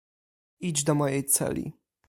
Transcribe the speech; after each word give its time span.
"Idź 0.59 0.83
do 0.83 0.95
mojej 0.95 1.25
celi!" 1.25 1.73